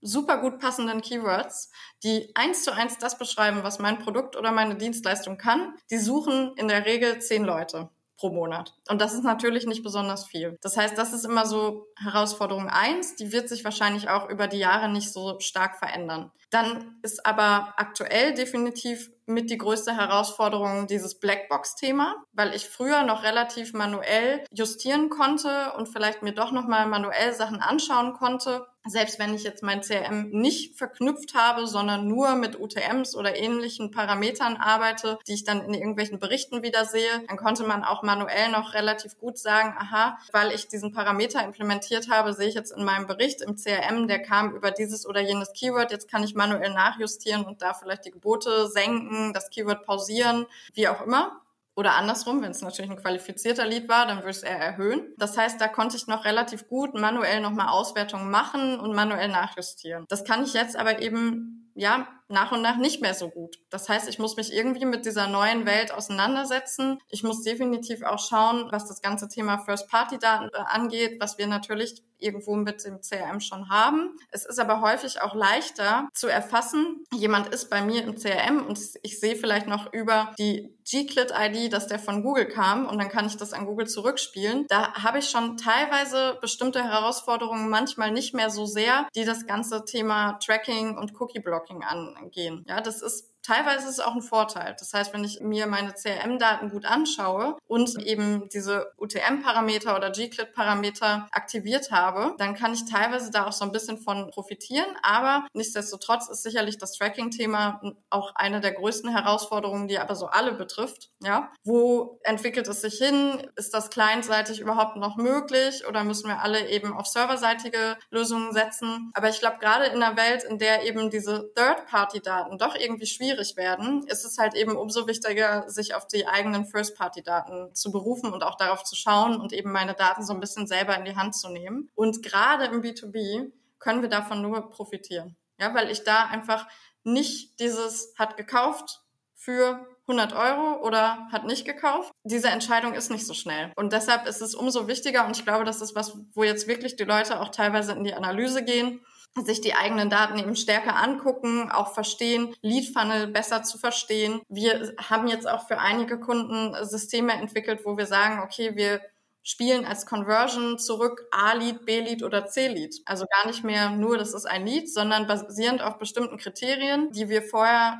[0.00, 1.72] super gut passenden Keywords,
[2.04, 6.52] die eins zu eins das beschreiben, was mein Produkt oder meine Dienstleistung kann, die suchen
[6.56, 8.74] in der Regel zehn Leute pro Monat.
[8.90, 10.58] Und das ist natürlich nicht besonders viel.
[10.60, 13.16] Das heißt, das ist immer so Herausforderung eins.
[13.16, 16.30] Die wird sich wahrscheinlich auch über die Jahre nicht so stark verändern.
[16.50, 23.22] Dann ist aber aktuell definitiv mit die größte Herausforderung dieses Blackbox-Thema, weil ich früher noch
[23.22, 28.66] relativ manuell justieren konnte und vielleicht mir doch nochmal manuell Sachen anschauen konnte.
[28.86, 33.90] Selbst wenn ich jetzt mein CRM nicht verknüpft habe, sondern nur mit UTMs oder ähnlichen
[33.90, 38.50] Parametern arbeite, die ich dann in irgendwelchen Berichten wieder sehe, dann konnte man auch manuell
[38.50, 42.84] noch relativ gut sagen, aha, weil ich diesen Parameter implementiert habe, sehe ich jetzt in
[42.84, 46.72] meinem Bericht im CRM, der kam über dieses oder jenes Keyword, jetzt kann ich manuell
[46.72, 51.42] nachjustieren und da vielleicht die Gebote senken, das Keyword pausieren, wie auch immer.
[51.78, 55.14] Oder andersrum, wenn es natürlich ein qualifizierter Lead war, dann würde es eher erhöhen.
[55.16, 60.04] Das heißt, da konnte ich noch relativ gut manuell nochmal Auswertungen machen und manuell nachjustieren.
[60.08, 63.58] Das kann ich jetzt aber eben, ja, nach und nach nicht mehr so gut.
[63.70, 66.98] Das heißt, ich muss mich irgendwie mit dieser neuen Welt auseinandersetzen.
[67.08, 72.02] Ich muss definitiv auch schauen, was das ganze Thema First-Party-Daten äh, angeht, was wir natürlich
[72.18, 74.16] irgendwo mit dem CRM schon haben.
[74.30, 78.78] Es ist aber häufig auch leichter zu erfassen, jemand ist bei mir im CRM und
[79.02, 83.26] ich sehe vielleicht noch über die G-Clit-ID, dass der von Google kam und dann kann
[83.26, 84.66] ich das an Google zurückspielen.
[84.68, 89.84] Da habe ich schon teilweise bestimmte Herausforderungen, manchmal nicht mehr so sehr, die das ganze
[89.84, 92.64] Thema Tracking und Cookie-Blocking an gehen.
[92.68, 94.76] Ja, das ist Teilweise ist es auch ein Vorteil.
[94.78, 101.28] Das heißt, wenn ich mir meine CRM-Daten gut anschaue und eben diese UTM-Parameter oder G-Clit-Parameter
[101.32, 104.86] aktiviert habe, dann kann ich teilweise da auch so ein bisschen von profitieren.
[105.02, 110.52] Aber nichtsdestotrotz ist sicherlich das Tracking-Thema auch eine der größten Herausforderungen, die aber so alle
[110.52, 111.10] betrifft.
[111.22, 113.50] Ja, wo entwickelt es sich hin?
[113.56, 119.10] Ist das clientseitig überhaupt noch möglich oder müssen wir alle eben auf serverseitige Lösungen setzen?
[119.14, 123.27] Aber ich glaube, gerade in einer Welt, in der eben diese Third-Party-Daten doch irgendwie schwierig
[123.28, 128.32] schwierig werden, ist es halt eben umso wichtiger, sich auf die eigenen First-Party-Daten zu berufen
[128.32, 131.16] und auch darauf zu schauen und eben meine Daten so ein bisschen selber in die
[131.16, 131.90] Hand zu nehmen.
[131.94, 135.36] Und gerade im B2B können wir davon nur profitieren.
[135.60, 136.66] Ja, weil ich da einfach
[137.04, 139.02] nicht dieses hat gekauft
[139.34, 142.12] für 100 Euro oder hat nicht gekauft.
[142.24, 143.72] Diese Entscheidung ist nicht so schnell.
[143.76, 146.96] Und deshalb ist es umso wichtiger und ich glaube, das ist was, wo jetzt wirklich
[146.96, 149.00] die Leute auch teilweise in die Analyse gehen
[149.36, 154.40] sich die eigenen Daten eben stärker angucken, auch verstehen, Lead Funnel besser zu verstehen.
[154.48, 159.00] Wir haben jetzt auch für einige Kunden Systeme entwickelt, wo wir sagen, okay, wir
[159.42, 163.00] spielen als Conversion zurück A-Lead, B-Lead oder C-Lead.
[163.06, 167.28] Also gar nicht mehr nur, das ist ein Lead, sondern basierend auf bestimmten Kriterien, die
[167.28, 167.98] wir vorher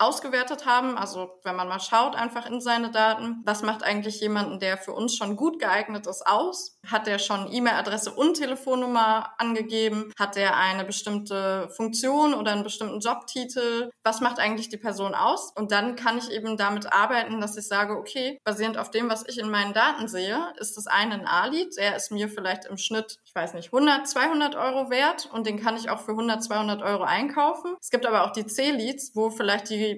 [0.00, 0.96] ausgewertet haben.
[0.96, 4.92] Also wenn man mal schaut einfach in seine Daten, was macht eigentlich jemanden, der für
[4.92, 6.78] uns schon gut geeignet ist, aus?
[6.86, 10.12] Hat der schon E-Mail-Adresse und Telefonnummer angegeben?
[10.18, 13.90] Hat der eine bestimmte Funktion oder einen bestimmten Jobtitel?
[14.02, 15.52] Was macht eigentlich die Person aus?
[15.54, 19.28] Und dann kann ich eben damit arbeiten, dass ich sage, okay, basierend auf dem, was
[19.28, 21.76] ich in meinen Daten sehe, ist das eine ein A-Lead.
[21.76, 25.60] Der ist mir vielleicht im Schnitt, ich weiß nicht, 100, 200 Euro wert und den
[25.60, 27.76] kann ich auch für 100, 200 Euro einkaufen.
[27.80, 29.89] Es gibt aber auch die C-Leads, wo vielleicht die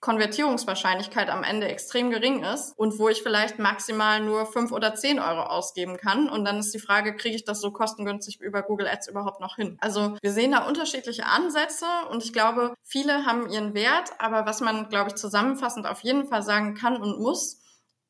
[0.00, 5.18] Konvertierungswahrscheinlichkeit am Ende extrem gering ist und wo ich vielleicht maximal nur fünf oder zehn
[5.18, 6.28] Euro ausgeben kann.
[6.28, 9.56] Und dann ist die Frage, kriege ich das so kostengünstig über Google Ads überhaupt noch
[9.56, 9.76] hin?
[9.80, 14.60] Also wir sehen da unterschiedliche Ansätze und ich glaube, viele haben ihren Wert, aber was
[14.60, 17.60] man, glaube ich, zusammenfassend auf jeden Fall sagen kann und muss,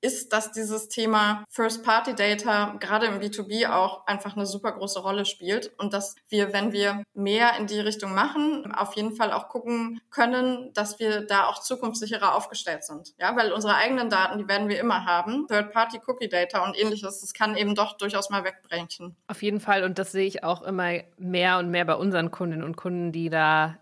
[0.01, 5.73] ist, dass dieses Thema First-Party-Data gerade im B2B auch einfach eine super große Rolle spielt
[5.79, 10.01] und dass wir, wenn wir mehr in die Richtung machen, auf jeden Fall auch gucken
[10.11, 13.15] können, dass wir da auch zukunftssicherer aufgestellt sind.
[13.19, 15.47] Ja, weil unsere eigenen Daten, die werden wir immer haben.
[15.49, 19.17] Third-Party-Cookie-Data und ähnliches, das kann eben doch durchaus mal wegbrechen.
[19.27, 22.65] Auf jeden Fall und das sehe ich auch immer mehr und mehr bei unseren Kundinnen
[22.65, 23.79] und Kunden, die da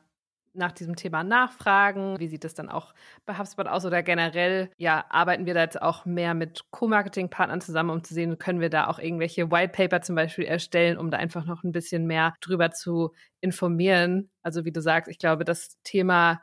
[0.57, 2.19] nach diesem Thema nachfragen.
[2.19, 4.71] Wie sieht es dann auch bei HubSpot aus oder generell?
[4.77, 8.71] Ja, arbeiten wir da jetzt auch mehr mit Co-Marketing-Partnern zusammen, um zu sehen, können wir
[8.71, 12.35] da auch irgendwelche White Paper zum Beispiel erstellen, um da einfach noch ein bisschen mehr
[12.41, 14.31] drüber zu informieren.
[14.43, 16.41] Also wie du sagst, ich glaube, das Thema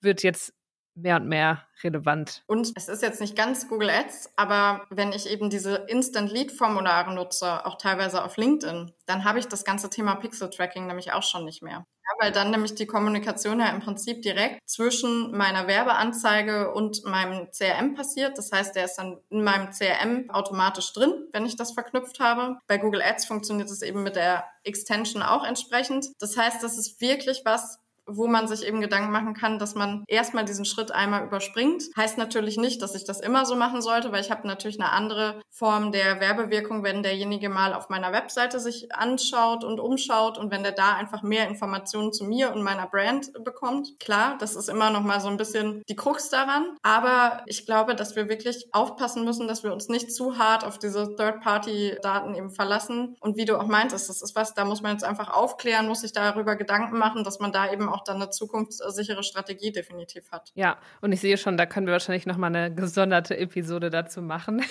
[0.00, 0.54] wird jetzt
[0.98, 2.42] mehr und mehr relevant.
[2.46, 6.52] Und es ist jetzt nicht ganz Google Ads, aber wenn ich eben diese Instant Lead
[6.52, 11.12] Formulare nutze, auch teilweise auf LinkedIn, dann habe ich das ganze Thema Pixel Tracking nämlich
[11.12, 11.86] auch schon nicht mehr.
[12.08, 17.50] Ja, weil dann nämlich die Kommunikation ja im Prinzip direkt zwischen meiner Werbeanzeige und meinem
[17.50, 18.38] CRM passiert.
[18.38, 22.58] Das heißt, der ist dann in meinem CRM automatisch drin, wenn ich das verknüpft habe.
[22.66, 26.06] Bei Google Ads funktioniert es eben mit der Extension auch entsprechend.
[26.18, 30.04] Das heißt, das ist wirklich was, wo man sich eben Gedanken machen kann, dass man
[30.08, 31.84] erstmal diesen Schritt einmal überspringt.
[31.96, 34.92] Heißt natürlich nicht, dass ich das immer so machen sollte, weil ich habe natürlich eine
[34.92, 40.50] andere Form der Werbewirkung, wenn derjenige mal auf meiner Webseite sich anschaut und umschaut und
[40.50, 43.98] wenn der da einfach mehr Informationen zu mir und meiner Brand bekommt.
[44.00, 47.94] Klar, das ist immer noch mal so ein bisschen die Krux daran, aber ich glaube,
[47.94, 52.50] dass wir wirklich aufpassen müssen, dass wir uns nicht zu hart auf diese Third-Party-Daten eben
[52.50, 55.88] verlassen und wie du auch meintest, das ist was, da muss man jetzt einfach aufklären,
[55.88, 59.72] muss sich darüber Gedanken machen, dass man da eben auch auch dann eine zukunftssichere Strategie
[59.72, 60.52] definitiv hat.
[60.54, 64.62] Ja, und ich sehe schon, da können wir wahrscheinlich nochmal eine gesonderte Episode dazu machen,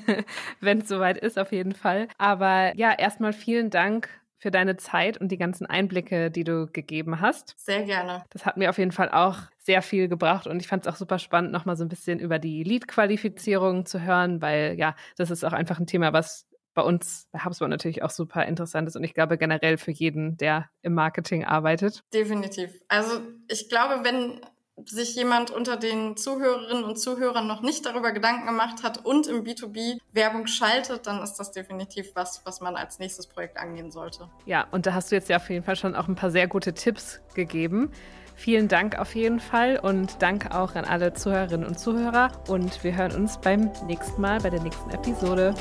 [0.60, 2.08] wenn es soweit ist, auf jeden Fall.
[2.18, 7.20] Aber ja, erstmal vielen Dank für deine Zeit und die ganzen Einblicke, die du gegeben
[7.20, 7.54] hast.
[7.58, 8.24] Sehr gerne.
[8.30, 10.96] Das hat mir auf jeden Fall auch sehr viel gebracht und ich fand es auch
[10.96, 15.44] super spannend, nochmal so ein bisschen über die Lead-Qualifizierung zu hören, weil ja, das ist
[15.44, 16.47] auch einfach ein Thema, was
[16.78, 20.36] bei uns bei HubSpot natürlich auch super interessant ist und ich glaube generell für jeden,
[20.36, 22.04] der im Marketing arbeitet.
[22.14, 22.70] Definitiv.
[22.86, 24.40] Also ich glaube, wenn
[24.84, 29.42] sich jemand unter den Zuhörerinnen und Zuhörern noch nicht darüber Gedanken gemacht hat und im
[29.42, 34.30] B2B Werbung schaltet, dann ist das definitiv was, was man als nächstes Projekt angehen sollte.
[34.46, 36.46] Ja, und da hast du jetzt ja auf jeden Fall schon auch ein paar sehr
[36.46, 37.90] gute Tipps gegeben.
[38.38, 42.30] Vielen Dank auf jeden Fall und danke auch an alle Zuhörerinnen und Zuhörer.
[42.46, 45.52] Und wir hören uns beim nächsten Mal, bei der nächsten Episode.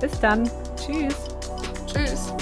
[0.00, 0.50] Bis dann.
[0.76, 1.14] Tschüss.
[1.86, 2.32] Tschüss.